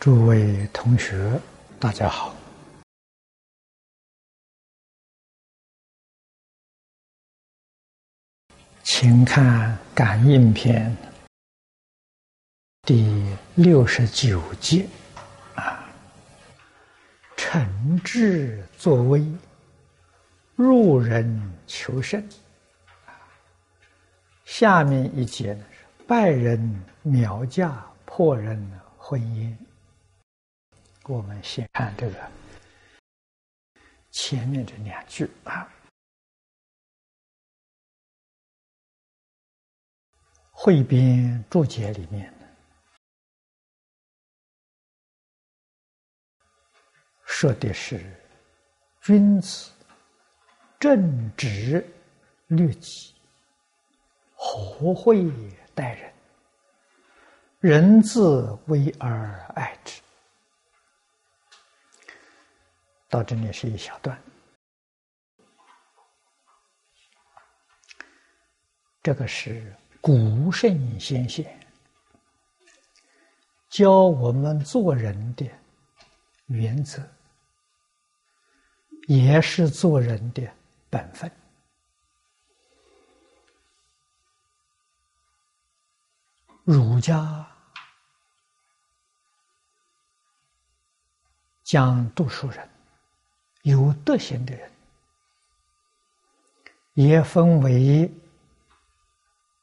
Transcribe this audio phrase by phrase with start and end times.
[0.00, 1.38] 诸位同学，
[1.78, 2.34] 大家好，
[8.82, 10.90] 请看《感应篇》
[12.86, 14.88] 第六十九节
[15.54, 15.86] 啊，
[17.36, 19.22] 诚挚作威，
[20.54, 22.26] 入人求胜
[24.46, 28.58] 下面一节呢是拜人苗家，破人
[28.96, 29.54] 婚姻。
[31.10, 32.30] 我们先看这个
[34.12, 35.68] 前面这两句啊，
[40.52, 42.32] 汇编注解里面
[47.26, 48.00] 说的是
[49.00, 49.72] 君子
[50.78, 51.84] 正直
[52.46, 53.16] 律己，
[54.36, 55.28] 和会
[55.74, 56.14] 待人，
[57.58, 60.00] 人自危而爱之。
[63.10, 64.16] 到这里是一小段，
[69.02, 71.58] 这个是古圣先贤
[73.68, 75.44] 教我们做人的
[76.46, 77.02] 原则，
[79.08, 80.48] 也是做人的
[80.88, 81.28] 本分。
[86.62, 87.44] 儒家
[91.64, 92.69] 讲读书人。
[93.62, 94.70] 有德行的人，
[96.94, 98.10] 也分为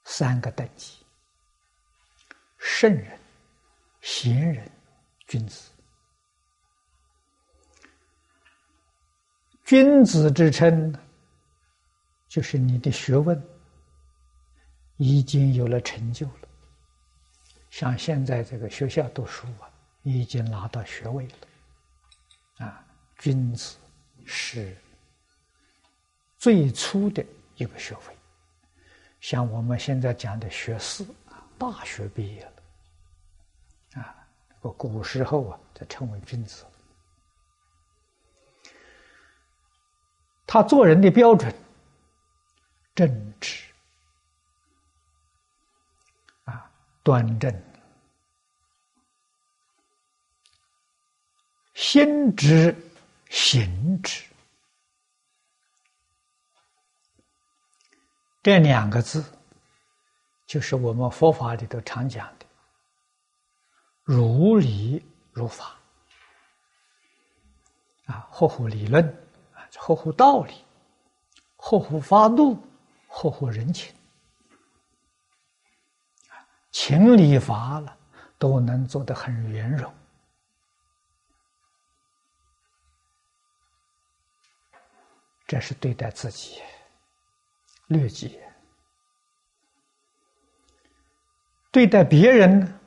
[0.04, 0.98] 三个等级：
[2.58, 3.20] 圣人、
[4.02, 4.70] 贤人、
[5.26, 5.72] 君子。
[9.66, 10.94] 君子之称，
[12.28, 13.42] 就是你的学问
[14.96, 16.48] 已经有了成就了。
[17.70, 19.70] 像现在这个学校读书啊，
[20.04, 22.86] 已经拿到学位了，啊，
[23.18, 23.76] 君子。
[24.28, 24.76] 是
[26.38, 28.18] 最初的一个学位，
[29.22, 34.28] 像我们现在讲的学士啊大学毕业了，啊，
[34.62, 36.66] 个古时候啊，才称为君子。
[40.46, 41.54] 他做人的标准，
[42.94, 43.64] 正直，
[46.44, 46.70] 啊，
[47.02, 47.64] 端正，
[51.74, 52.76] 心直。
[53.30, 54.24] 行止。
[58.44, 59.24] 这两个字，
[60.46, 62.46] 就是我们佛法里头常讲的
[64.06, 65.76] “如理如法”
[68.08, 69.06] 啊，合乎理论
[69.54, 70.64] 啊，合乎道理，
[71.58, 72.58] 合乎法度，
[73.08, 73.94] 合乎人情。
[76.72, 77.98] 情理法了，
[78.38, 79.94] 都能做得很圆融。
[85.48, 86.62] 这是对待自己，
[87.88, 88.38] 律己；
[91.72, 92.80] 对待别人呢，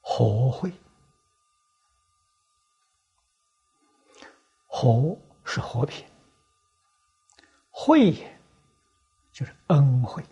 [0.00, 0.72] 和会。
[4.68, 6.04] 和是和平，
[7.70, 8.12] 会
[9.32, 10.22] 就是恩惠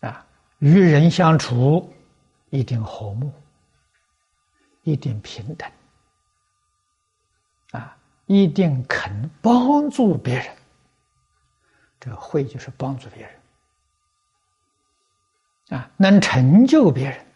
[0.00, 0.26] 啊，
[0.58, 1.90] 与人相处
[2.50, 3.32] 一定和睦。
[4.88, 5.70] 一定平等，
[7.72, 7.94] 啊，
[8.24, 10.56] 一定肯帮助别人。
[12.00, 13.22] 这个会就是帮助别
[15.68, 17.26] 人，啊，能成就别人。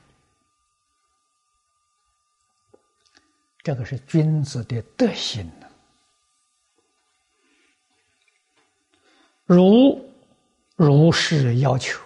[3.63, 5.69] 这个是君子的德行呢。
[9.45, 10.11] 如
[10.75, 12.01] 如是要求，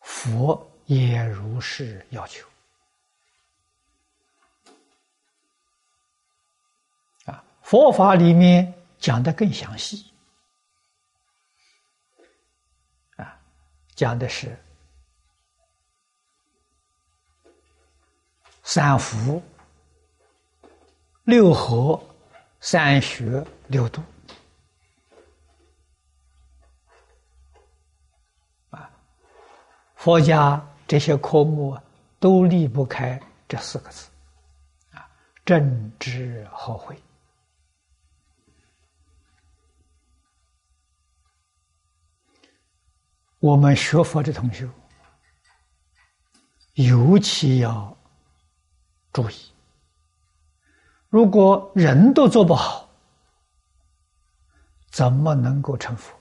[0.00, 2.49] 佛也如是要求。
[7.70, 10.12] 佛法里面讲的更详细，
[13.14, 13.40] 啊，
[13.94, 14.58] 讲的是
[18.64, 19.40] 三福、
[21.22, 22.02] 六合、
[22.58, 24.02] 三学、六度，
[28.70, 28.90] 啊，
[29.94, 31.78] 佛家这些科目
[32.18, 34.10] 都离不开这四个字，
[34.90, 35.08] 啊，
[35.44, 37.00] 正知和会。
[43.40, 44.68] 我们学佛的同学
[46.74, 47.96] 尤其要
[49.12, 49.34] 注意
[51.08, 52.88] 如果人都做不好
[54.90, 56.14] 怎么能够成佛？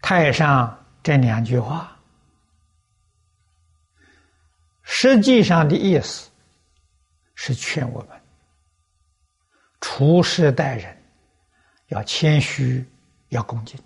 [0.00, 1.96] 太上这两句话
[4.82, 6.30] 实际上的意思
[7.34, 8.23] 是劝我们
[9.86, 10.96] 处事待人
[11.88, 12.82] 要谦虚，
[13.28, 13.78] 要恭敬。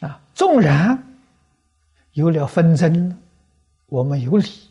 [0.00, 1.20] 啊，纵然
[2.12, 3.20] 有了纷争，
[3.84, 4.70] 我们有理，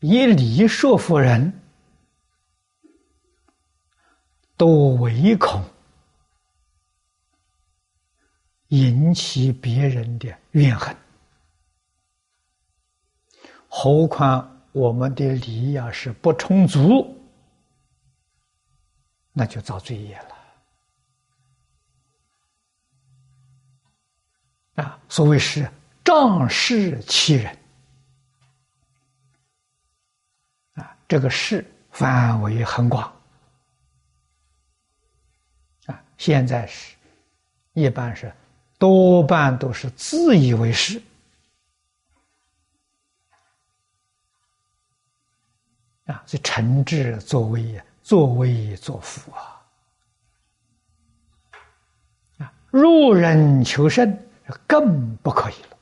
[0.00, 1.58] 以理说服人，
[4.58, 5.64] 都唯恐
[8.68, 10.94] 引起别人的怨恨。
[13.68, 17.18] 何况我们的理要是不充足，
[19.32, 20.18] 那就遭罪业
[24.74, 24.84] 了。
[24.84, 25.66] 啊，所谓是
[26.04, 27.58] 仗势欺人，
[30.74, 33.10] 啊，这个势范围很广，
[35.86, 36.94] 啊，现在是，
[37.72, 38.30] 一般是
[38.76, 41.00] 多半都是自以为是，
[46.06, 49.62] 啊，这诚挚作威呀，作威作福啊，
[52.38, 54.18] 啊，入人求胜。
[54.64, 55.76] 更不可以了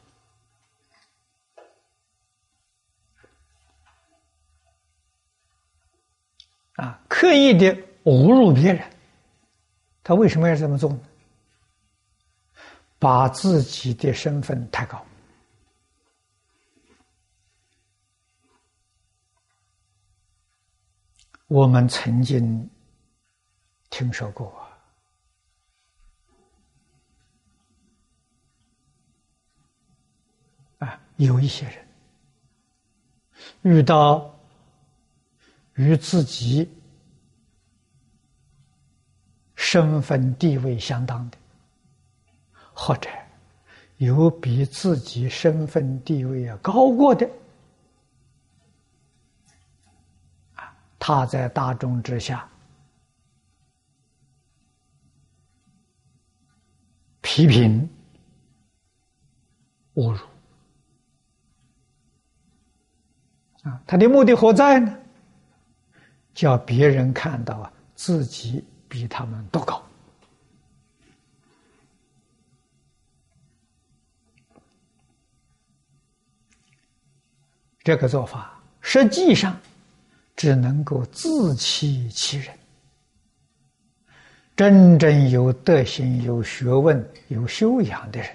[6.77, 6.99] 啊！
[7.06, 8.82] 刻意的侮辱别人，
[10.03, 11.00] 他为什么要这么做呢？
[12.99, 15.05] 把自己的身份抬高。
[21.55, 22.69] 我们曾经
[23.89, 24.53] 听说过
[30.81, 31.01] 啊。
[31.15, 31.77] 有一些人
[33.62, 34.37] 遇到
[35.75, 36.69] 与自己
[39.55, 41.39] 身份地位相当的，
[42.73, 43.09] 或者
[43.99, 47.31] 有比自己身份地位要高过的，
[51.06, 52.49] 他在大众之下
[57.21, 57.87] 批评、
[59.97, 60.19] 侮辱。
[63.65, 64.99] 啊，他的目的何在呢？
[66.33, 69.87] 叫别人看到啊，自己比他们都高。
[77.81, 79.55] 这个做法实际上
[80.36, 82.58] 只能够自欺欺人。
[84.56, 88.28] 真正有德行、有学问、有修养的人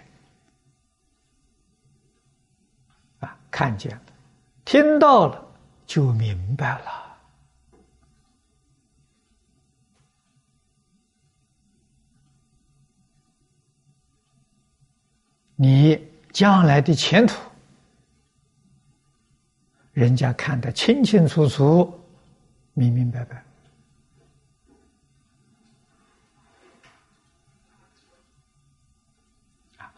[3.20, 4.02] 啊，看见了。
[4.66, 5.48] 听到了
[5.88, 7.18] 就明白了，
[15.56, 16.00] 你
[16.32, 17.49] 将来的前途，
[20.00, 21.94] 人家看得清清楚楚、
[22.74, 23.44] 明明白白。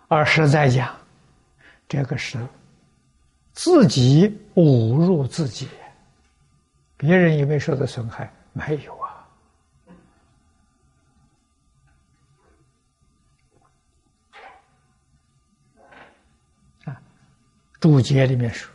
[0.08, 0.98] 而实在讲，
[1.88, 2.40] 这个是。
[3.54, 5.70] 自己侮辱自己，
[6.98, 8.34] 别人有没有受到损害？
[8.54, 9.28] 没有啊！
[16.86, 17.00] 啊，
[17.80, 18.74] 注解里面说：“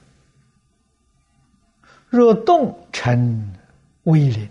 [2.09, 3.55] 若动成
[4.05, 4.49] 威灵，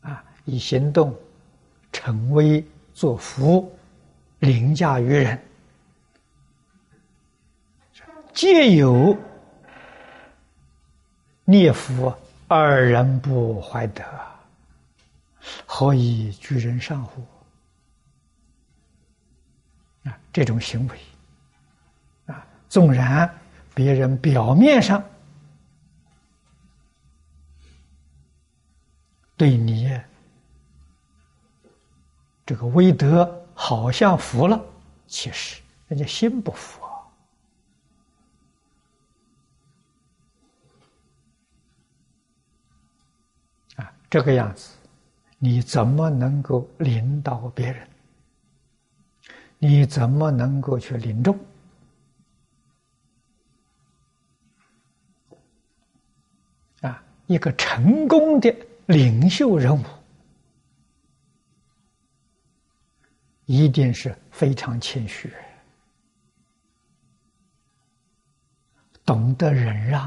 [0.00, 1.14] 啊，以行动
[1.92, 3.72] 成威作福，
[4.38, 5.40] 凌驾于人。”
[8.34, 9.16] 皆有
[11.44, 12.12] 孽福，
[12.48, 14.02] 二人不怀德，
[15.64, 17.24] 何以居人上乎？
[20.02, 20.98] 啊，这种行为，
[22.26, 23.32] 啊，纵然
[23.74, 25.02] 别人表面上
[29.36, 30.00] 对你
[32.46, 34.64] 这个威德好像服了，
[35.06, 36.80] 其实人家心不服。
[43.76, 44.76] 啊这个样子，
[45.38, 47.88] 你怎么能够领导别人？
[49.58, 51.36] 你怎么能够去领众？
[57.26, 58.54] 一个成功的
[58.86, 59.84] 领袖人物，
[63.46, 65.32] 一定是非常谦虚，
[69.04, 70.02] 懂得忍让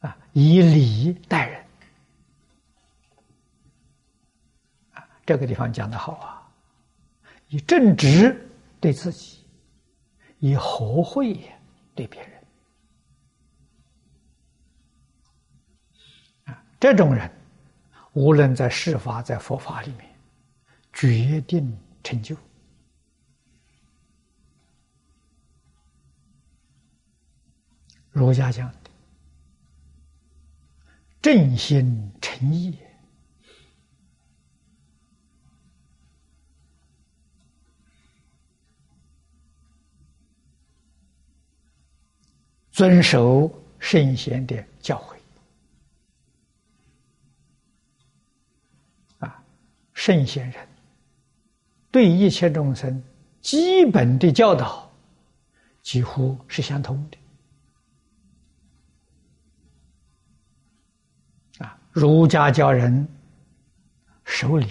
[0.00, 0.16] 啊。
[0.32, 1.64] 以礼待人。
[4.92, 6.48] 啊，这个地方讲的好啊，
[7.48, 8.48] 以正直
[8.80, 9.44] 对自己，
[10.38, 11.40] 以和会
[11.94, 12.39] 对别人。
[16.80, 17.30] 这种人，
[18.14, 20.08] 无论在世法在佛法里面，
[20.94, 22.34] 决定成就。
[28.10, 28.90] 儒家讲的
[31.22, 32.76] 正心诚意，
[42.72, 45.19] 遵守圣贤的教诲
[50.00, 50.66] 圣贤人
[51.90, 53.02] 对一切众生
[53.42, 54.90] 基本的教导
[55.82, 57.18] 几乎是相通的
[61.62, 61.78] 啊。
[61.92, 63.06] 儒家教人
[64.24, 64.68] 守礼、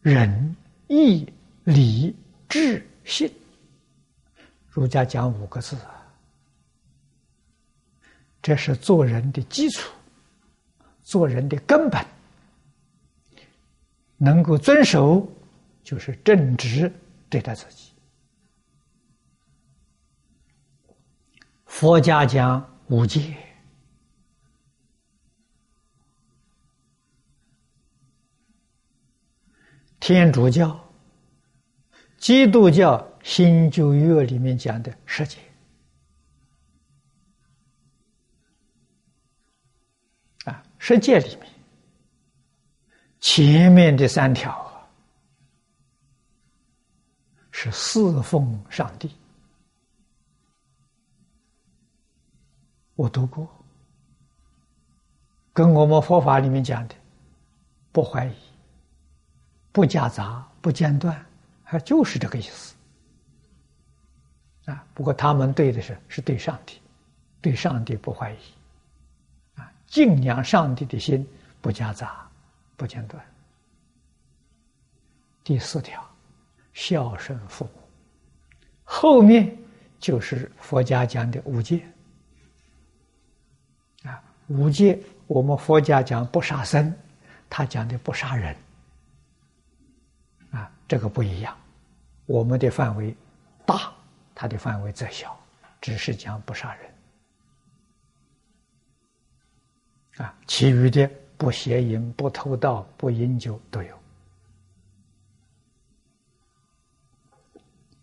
[0.00, 0.56] 仁、
[0.88, 1.30] 义、
[1.64, 2.16] 礼、
[2.48, 3.30] 智、信。
[4.70, 6.05] 儒家讲五个字啊，
[8.46, 9.90] 这是做人的基础，
[11.02, 12.00] 做人的根本。
[14.18, 15.28] 能够遵守，
[15.82, 16.88] 就是正直
[17.28, 17.90] 对待自己。
[21.64, 23.36] 佛家讲五戒，
[29.98, 30.88] 天主教、
[32.16, 35.38] 基督教新旧约里面讲的十戒
[40.78, 41.48] 十戒里面
[43.20, 44.86] 前面这三条啊，
[47.50, 49.10] 是侍奉上帝。
[52.94, 53.48] 我读过，
[55.52, 56.94] 跟我们佛法里面讲的，
[57.92, 58.34] 不怀疑，
[59.72, 61.24] 不夹杂，不间断，
[61.62, 62.74] 还就是这个意思。
[64.64, 66.80] 啊，不过他们对的是是对上帝，
[67.40, 68.38] 对上帝不怀疑，
[69.86, 71.26] 敬仰上帝的心
[71.60, 72.28] 不夹杂，
[72.76, 73.24] 不间断。
[75.44, 76.04] 第四条，
[76.72, 77.70] 孝顺父母，
[78.84, 79.56] 后面
[79.98, 81.86] 就是佛家讲的五戒。
[84.04, 86.92] 啊五戒，我们佛家讲不杀生，
[87.48, 88.56] 他讲的不杀人，
[90.50, 91.56] 啊，这个不一样。
[92.26, 93.16] 我们的范围
[93.64, 93.92] 大，
[94.34, 95.38] 他的范围则小，
[95.80, 96.92] 只是讲不杀人，
[100.16, 103.98] 啊，其余的不邪淫、不偷盗、不饮酒都有。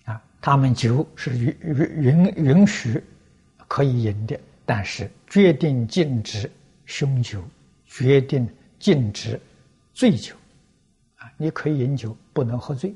[0.06, 3.04] 啊，他们酒是允允允允许
[3.68, 4.40] 可以饮的。
[4.66, 6.50] 但是决定禁止
[6.86, 7.44] 凶酒，
[7.86, 9.38] 决定禁止
[9.94, 10.34] 醉酒，
[11.18, 12.96] 啊，你可以饮酒，不能喝醉，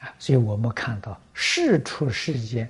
[0.00, 2.66] 啊，所以我们看到世出世间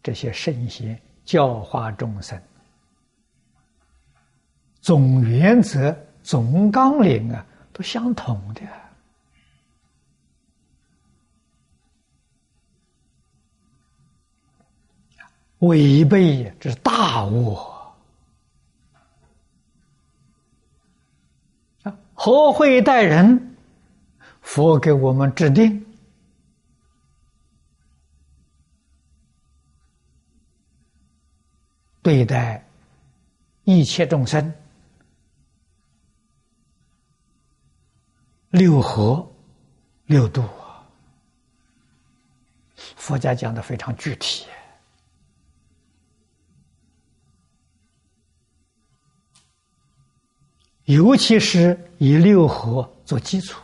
[0.00, 0.96] 这些圣贤
[1.26, 2.40] 教化众生，
[4.80, 8.62] 总原则、总纲领啊，都相同的。
[15.60, 17.54] 违背这是大恶
[21.82, 21.98] 啊！
[22.14, 23.56] 何会待人？
[24.42, 25.85] 佛给我们制定
[32.06, 32.64] 对待
[33.64, 34.54] 一切众生
[38.50, 39.28] 六合
[40.04, 40.86] 六度啊！
[42.76, 44.46] 佛家讲的非常具体。
[50.84, 53.60] 尤其是以六合做基础，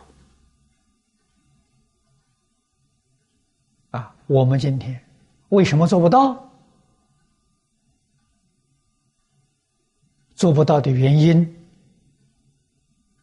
[3.91, 5.01] 啊，我们今天
[5.47, 6.42] 为什么做不到？
[10.43, 11.55] 做不到的原因，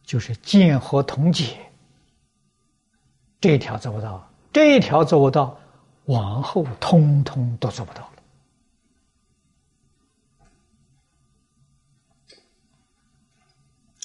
[0.01, 1.55] 就是见和同解
[3.39, 5.55] 这一条做不到，这一条做不到，
[6.05, 8.11] 往后通通都做不到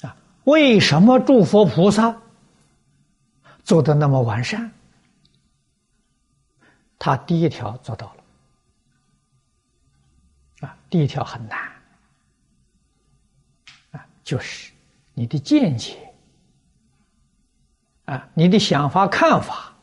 [0.01, 0.07] 了。
[0.07, 0.15] 啊。
[0.43, 2.21] 为什么诸佛菩萨
[3.63, 4.71] 做的那么完善？
[6.99, 8.23] 他第一条做到了，
[10.67, 11.66] 啊，第一条很难，
[14.27, 14.73] 就是
[15.13, 15.95] 你的见解，
[18.03, 19.73] 啊，你的想法看法，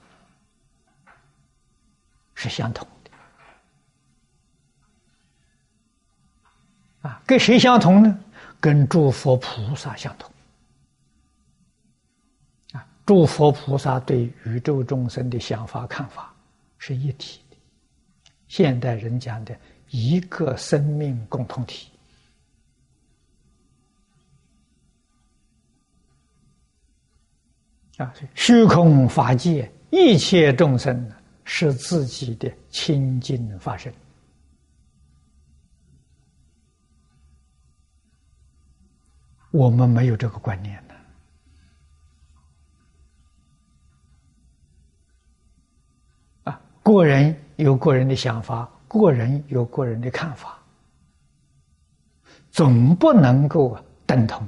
[2.34, 3.10] 是相同的。
[7.08, 8.18] 啊，跟谁相同呢？
[8.60, 10.30] 跟诸佛菩萨相同。
[12.72, 16.34] 啊，诸佛菩萨对宇宙众生的想法看法
[16.76, 17.56] 是一体的，
[18.46, 19.58] 现代人讲的
[19.88, 21.88] 一个生命共同体。
[27.96, 31.08] 啊，虚空法界一切众生
[31.44, 33.94] 是自己的清净法身，
[39.52, 40.94] 我们没有这个观念的。
[46.50, 50.58] 啊，个人有个人的想法，个人有个人的看法，
[52.50, 54.44] 总不能够等同。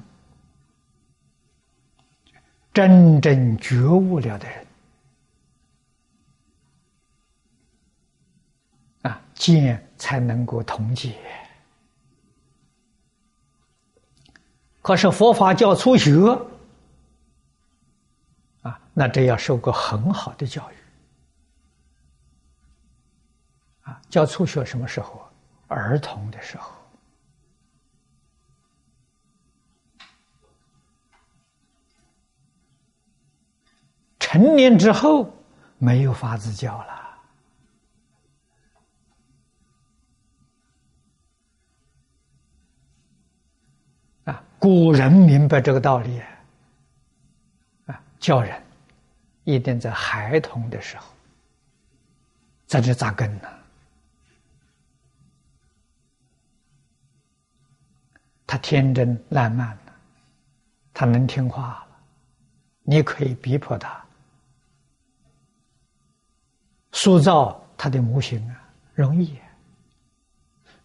[2.76, 4.66] 真正觉悟了的人，
[9.00, 11.16] 啊，见才能够同解。
[14.82, 16.38] 可是佛法教初学，
[18.60, 20.74] 啊，那这要受过很好的教育。
[23.84, 25.26] 啊，教初学什么时候？
[25.68, 26.75] 儿童的时候。
[34.36, 35.32] 成年之后
[35.78, 36.92] 没有法子教了
[44.24, 44.44] 啊！
[44.58, 46.20] 古人明白这个道理
[47.86, 48.62] 啊，教人
[49.44, 51.06] 一定在孩童的时候
[52.66, 53.48] 在这扎根呢。
[58.46, 59.94] 他天真烂漫了，
[60.92, 61.96] 他能听话了，
[62.82, 64.05] 你可以逼迫他。
[66.96, 68.56] 塑造他的模型啊，
[68.94, 69.38] 容易。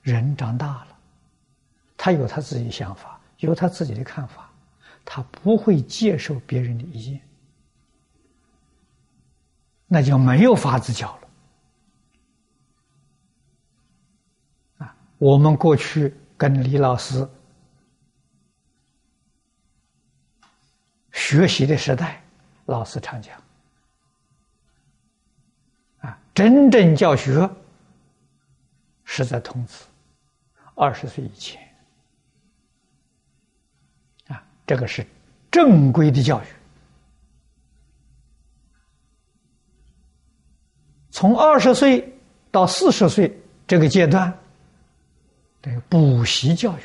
[0.02, 0.88] 人长大了，
[1.96, 4.50] 他有他自己的想法，有他自己的看法，
[5.06, 7.22] 他不会接受别人的意见，
[9.88, 11.28] 那就没有法子教了。
[14.86, 17.26] 啊，我们过去跟李老师
[21.14, 22.22] 学习的时代，
[22.66, 23.42] 老师常讲。
[26.34, 27.50] 真正教学
[29.04, 29.86] 是在童子
[30.76, 31.62] 二十岁以前
[34.28, 35.06] 啊，这个是
[35.52, 36.46] 正规的教育。
[41.10, 42.18] 从二十岁
[42.50, 44.34] 到四十岁这个阶段，
[45.62, 46.82] 这个补习教育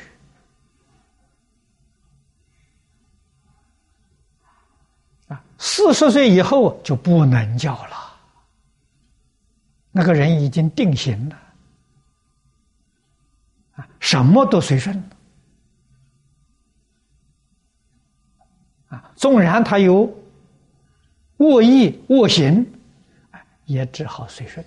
[5.29, 7.96] 啊，四十岁以后就不能教了。
[9.97, 11.35] 那个人已经定型了，
[13.77, 14.95] 啊，什么都随顺，
[18.89, 20.15] 啊，纵然他有
[21.37, 22.63] 恶意恶行，
[23.65, 24.63] 也只好随顺，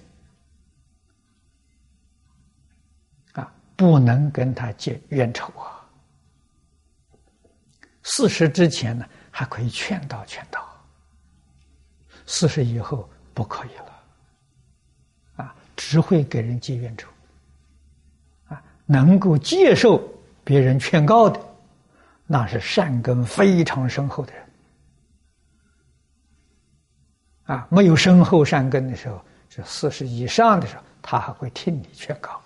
[3.35, 5.89] 啊，不能跟他结冤仇啊。
[8.03, 10.61] 四十之前呢，还可以劝导劝导；
[12.27, 14.00] 四十以后不可以了。
[15.83, 17.09] 只会给人结冤仇，
[18.49, 19.99] 啊，能够接受
[20.45, 21.41] 别人劝告的，
[22.27, 24.47] 那是善根非常深厚的人，
[27.45, 32.39] 啊，没有深厚善根的时候，是四十以上的时候，他还会听你劝告，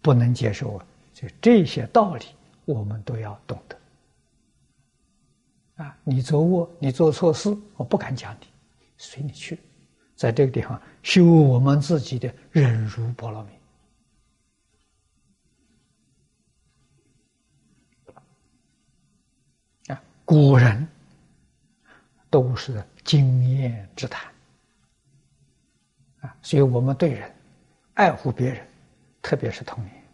[0.00, 2.24] 不能接受啊，就这些道理，
[2.64, 3.78] 我们都要懂得，
[5.84, 8.46] 啊，你做恶，你做错事，我不敢讲你，
[8.96, 9.60] 随你去。
[10.16, 13.50] 在这个地方修我们自己的忍辱波罗蜜。
[19.92, 20.88] 啊，古人
[22.30, 24.32] 都是经验之谈。
[26.20, 27.34] 啊，所以我们对人
[27.94, 28.66] 爱护别人，
[29.20, 30.04] 特别是童年，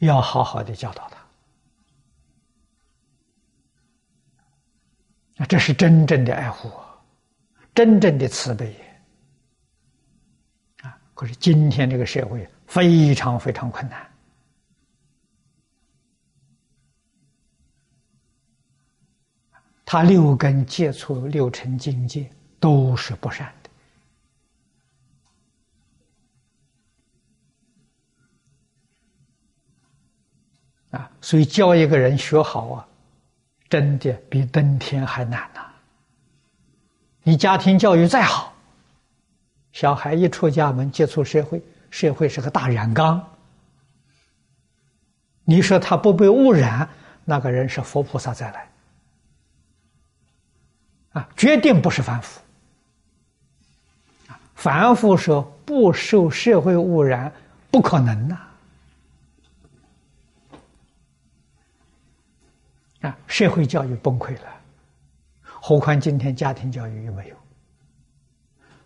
[0.00, 1.16] 要好好的教导他。
[5.42, 6.70] 啊，这是真正的爱护。
[7.74, 8.76] 真正的慈悲
[10.82, 10.98] 啊！
[11.14, 14.06] 可是今天这个社会非常非常困难，
[19.86, 22.30] 他六根接触六尘境界
[22.60, 23.50] 都是不善
[30.90, 31.10] 的啊！
[31.22, 32.86] 所以教一个人学好啊，
[33.70, 35.71] 真的比登天还难呐！
[37.22, 38.52] 你家庭教育再好，
[39.72, 43.24] 小孩一出家门接触社会，社会是个大染缸。
[45.44, 46.88] 你说他不被污染，
[47.24, 48.68] 那个人是佛菩萨再来
[51.12, 52.40] 啊，决定不是凡夫。
[54.54, 57.32] 凡夫说不受社会污染，
[57.70, 58.38] 不可能呐！
[63.00, 64.61] 啊，社会教育崩溃了，
[65.64, 67.36] 何况今天家庭教育又没有？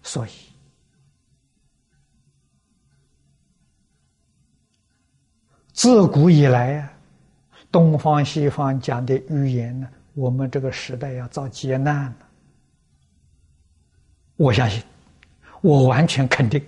[0.02, 0.30] 所以，
[5.72, 6.92] 自古以来啊，
[7.72, 12.16] 东方西方讲的语言呢，我们这个时代要遭劫难了。
[14.36, 14.82] 我相信。
[15.62, 16.62] 我完全肯定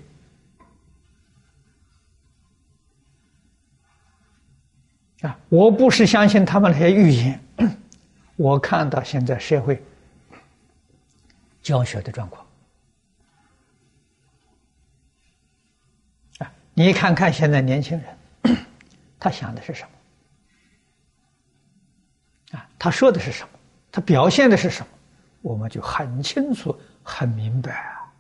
[5.21, 5.39] 啊！
[5.51, 7.39] 我不是相信他们那些预言，
[8.37, 9.81] 我看到现在社会
[11.69, 12.47] 教学的状况
[16.39, 18.19] 啊，你看看现在年轻人，
[19.21, 19.87] 他想的是什
[22.51, 22.67] 么啊？
[22.79, 23.51] 他说的是什么？
[23.93, 24.89] 他表现的是什么？
[25.43, 28.11] 我们就很清楚、很明白啊。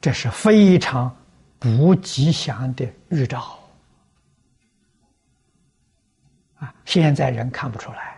[0.00, 1.16] 这是非常
[1.60, 3.56] 不吉祥的预兆
[6.58, 6.74] 啊！
[6.84, 8.16] 现在人看不出来，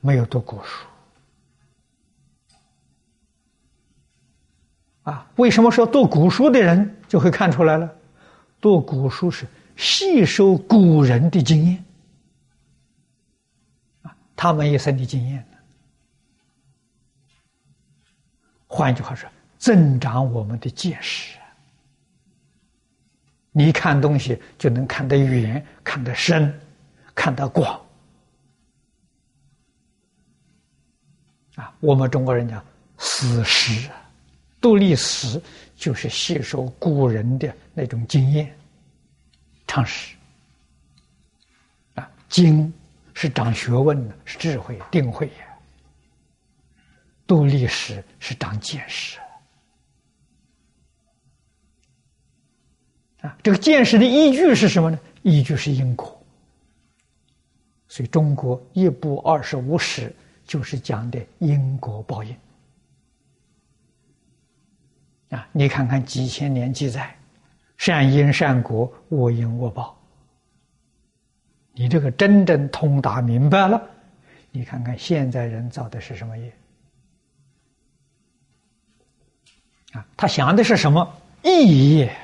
[0.00, 0.86] 没有读古书
[5.04, 5.30] 啊。
[5.36, 7.94] 为什么说读古书的人就会看出来了？
[8.60, 11.84] 读古书是吸收古人的经验
[14.02, 15.46] 啊，他们一生的经验。
[18.66, 19.28] 换句话说。
[19.56, 21.38] 增长我们的见识，
[23.56, 26.60] 你看东西就能看得远、看得深、
[27.14, 27.80] 看得广。
[31.54, 32.60] 啊，我们中国人讲
[32.98, 33.88] 史实，
[34.60, 35.40] 读历史
[35.76, 38.52] 就是吸收古人的那种经验、
[39.68, 40.16] 常识。
[41.94, 42.74] 啊，经
[43.12, 45.46] 是长学问的，是智慧、定慧呀；
[47.24, 49.20] 读历史是长见识。
[53.24, 54.98] 啊，这个见识的依据是什么呢？
[55.22, 56.20] 依据是因果。
[57.88, 62.36] 所以中国一部二十五史就是讲的因果报应。
[65.30, 67.16] 啊，你看看几千年记载，
[67.78, 69.98] 善因善果，恶因恶报。
[71.72, 73.82] 你这个真正通达明白了，
[74.50, 76.52] 你看看现在人造的是什么业？
[79.92, 81.10] 啊，他想的是什么
[81.42, 82.14] 意业？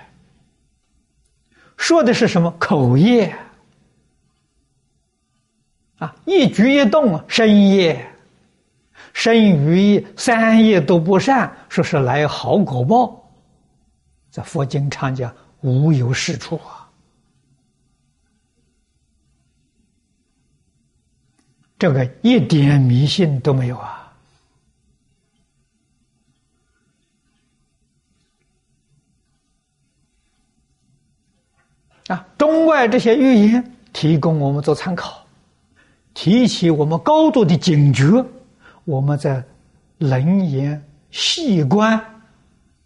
[1.80, 3.34] 说的是什么口业
[5.96, 6.14] 啊？
[6.26, 8.06] 一举一动身业、
[9.14, 13.26] 身语三业都不善，说是来好果报。
[14.30, 16.86] 在佛经常讲无有是处啊，
[21.78, 23.99] 这个一点迷信都没有啊。
[32.11, 35.25] 啊，中外这些预言提供我们做参考，
[36.12, 38.27] 提起我们高度的警觉，
[38.85, 39.40] 我们在
[39.99, 42.05] 冷眼细观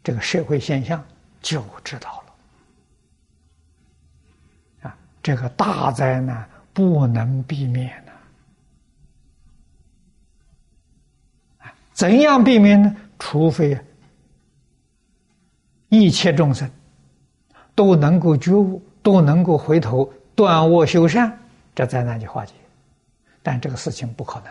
[0.02, 1.02] 这个社会现象，
[1.40, 2.22] 就知道
[4.82, 4.90] 了。
[4.90, 8.12] 啊，这个大灾难不能避免的。
[11.94, 12.94] 怎样避免呢？
[13.18, 13.78] 除非
[15.88, 16.70] 一切众生
[17.74, 18.82] 都能够觉悟。
[19.04, 21.38] 都能够回头断恶修善，
[21.74, 22.54] 这灾难就化解。
[23.42, 24.50] 但这个事情不可能，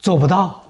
[0.00, 0.64] 做不到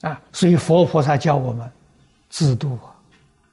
[0.00, 0.18] 啊！
[0.32, 1.70] 所以佛菩萨教我们
[2.30, 2.96] 自度啊，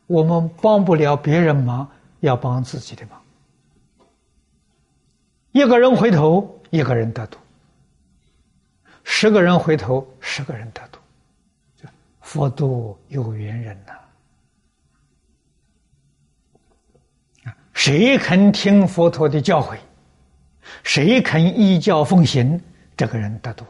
[0.06, 1.86] 我们帮不了别人忙，
[2.22, 3.22] 要帮自己的忙。
[5.52, 7.38] 一个人回头，一个人得度；
[9.04, 10.97] 十个人回头，十个人得度。
[12.28, 13.94] 佛度有缘人呐，
[17.72, 19.78] 谁肯听佛陀的教诲，
[20.84, 22.62] 谁肯依教奉行，
[22.98, 23.64] 这个人得度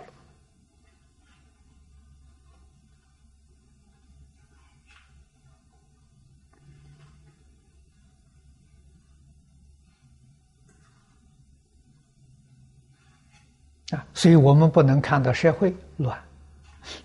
[13.92, 14.04] 了啊！
[14.16, 16.20] 所以我们不能看到社会乱。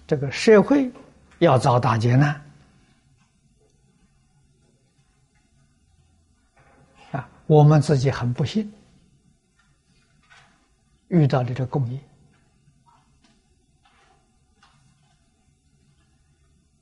[0.06, 0.90] 这个社会
[1.42, 2.40] 要遭大劫难
[7.10, 7.28] 啊！
[7.48, 8.72] 我们自己很不幸
[11.08, 11.98] 遇到了这工业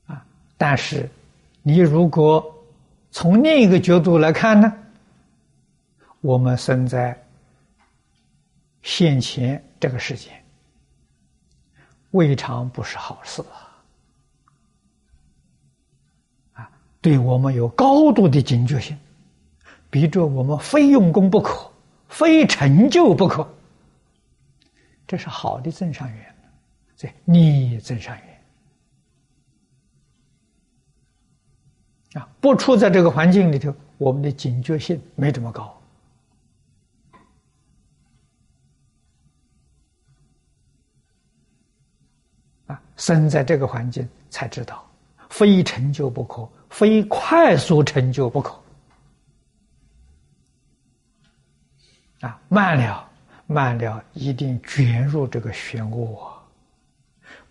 [0.05, 0.23] 啊，
[0.59, 1.09] 但是
[1.63, 2.55] 你如果
[3.11, 4.71] 从另一个角度来看呢，
[6.21, 7.19] 我们生在
[8.83, 10.31] 现前这个世界。
[12.11, 13.70] 未尝不是好事啊！
[17.01, 18.99] 对我们有高度的警觉性，
[19.89, 21.71] 逼着我们非用功不可，
[22.09, 23.49] 非成就不可。
[25.07, 26.35] 这是好的增上缘，
[26.97, 28.43] 这逆增上缘
[32.21, 32.29] 啊！
[32.41, 35.81] 不处在这个环境里头，我们的警觉性没这么高
[42.67, 42.83] 啊。
[42.97, 44.90] 生在这个环境，才知道
[45.41, 48.63] 非成就不可，非快速成就不可。
[52.21, 53.09] 啊，慢了，
[53.47, 56.31] 慢了，一定卷入这个漩涡，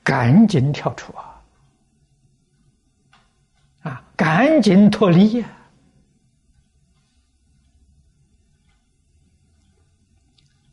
[0.03, 1.41] 赶紧跳出啊！
[3.81, 5.49] 啊，赶紧脱离呀！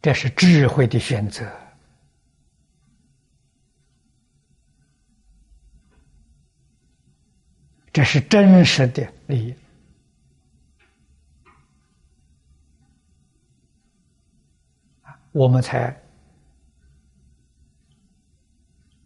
[0.02, 1.50] 这是智慧的选择。
[7.96, 9.54] 这是真实的利益
[15.32, 15.98] 我们才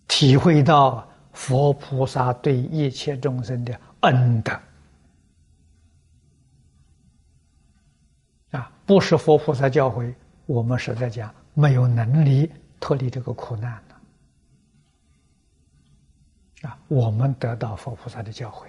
[0.08, 4.60] 体会到佛菩萨对一切众生的恩德
[8.50, 8.72] 啊！
[8.84, 10.12] 不是佛菩萨教诲，
[10.46, 12.50] 我们实在讲没有能力
[12.80, 13.80] 脱离这个苦难
[16.62, 16.76] 的啊！
[16.88, 18.66] 我们得到佛菩萨的教诲。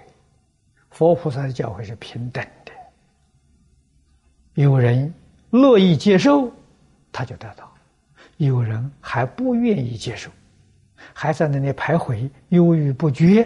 [0.92, 2.72] 佛菩萨的教诲是平等的，
[4.54, 5.12] 有人
[5.50, 6.52] 乐意接受，
[7.10, 7.64] 他就得到；
[8.36, 10.30] 有人还不愿意接受，
[11.14, 13.42] 还在那里徘徊、犹豫不决，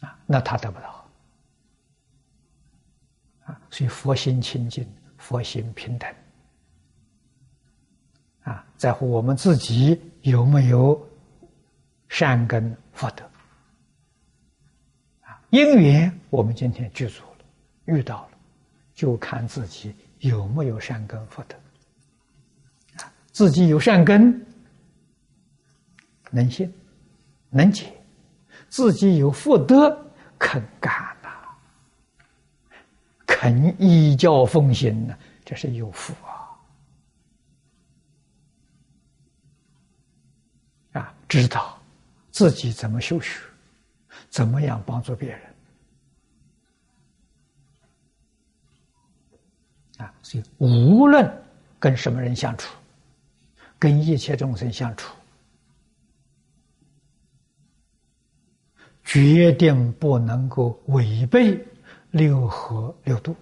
[0.00, 1.08] 啊，那他得不到。
[3.44, 4.84] 啊，所以佛心清净，
[5.18, 6.12] 佛心平等，
[8.42, 11.09] 啊，在乎我们自己有没有。
[12.10, 13.24] 善根福德
[15.22, 17.44] 啊，因缘我们今天具足了，
[17.84, 18.38] 遇到了，
[18.94, 21.56] 就看自己有没有善根福德
[22.98, 23.10] 啊。
[23.30, 24.44] 自己有善根，
[26.32, 26.70] 能信
[27.48, 27.86] 能解；
[28.68, 29.88] 自己有福德，
[30.36, 30.92] 肯干
[31.22, 31.30] 呐，
[33.24, 36.58] 肯依教奉行呢，这是有福啊！
[41.00, 41.79] 啊，知道。
[42.30, 43.40] 自己怎么修学，
[44.28, 45.40] 怎么样帮助别人
[49.98, 50.14] 啊？
[50.22, 51.30] 所以无论
[51.78, 52.74] 跟什么人相处，
[53.78, 55.14] 跟一切众生相处，
[59.04, 61.58] 决定不能够违背
[62.10, 63.34] 六合六度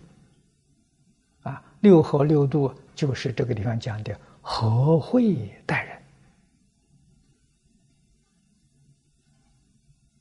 [1.43, 1.63] 啊！
[1.81, 5.98] 六合六度就是这个地方讲的和会待人。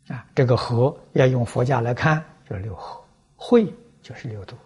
[0.08, 3.04] 啊，这个和要用佛家来看，就是六合；
[3.36, 4.58] 会就是六度。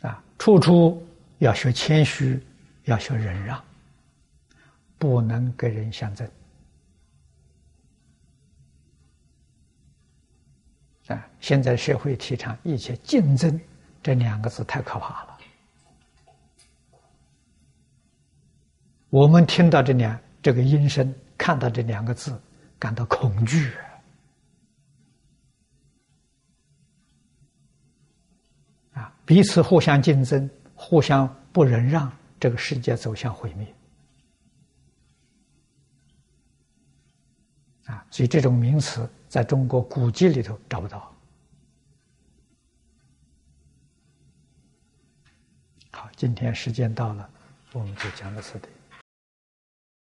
[0.00, 1.06] 啊，处处
[1.38, 2.42] 要学谦虚，
[2.84, 3.62] 要学忍让，
[4.98, 6.26] 不能跟人相争。
[11.08, 13.60] 啊，现在社会提倡一切竞争，
[14.02, 15.33] 这两个字太可怕了。
[19.14, 22.36] 我们听到这两这个音声，看到这两个字，
[22.80, 23.72] 感到恐惧
[28.92, 29.14] 啊！
[29.24, 33.72] 彼此互相竞争，互相不忍让，这个世界走向毁灭
[37.84, 38.04] 啊！
[38.10, 41.14] 所以这种名词在中国古籍里头找不到。
[45.92, 47.30] 好，今天时间到了，
[47.74, 48.68] 我们就讲到此地。